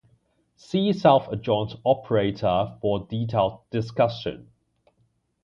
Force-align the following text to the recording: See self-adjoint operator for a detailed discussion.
See 0.55 0.93
self-adjoint 0.93 1.75
operator 1.85 2.75
for 2.81 3.01
a 3.01 3.03
detailed 3.07 3.59
discussion. 3.69 4.47